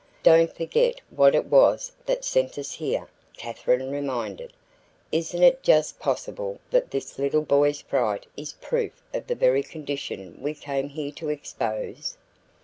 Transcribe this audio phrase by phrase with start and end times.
[0.23, 3.07] "Don't forget what it was that sent us here,"
[3.37, 4.51] Katherine reminded.
[5.11, 10.39] "Isn't it just possible that this little boy's fright is proof of the very condition
[10.41, 12.17] we came here to expose?"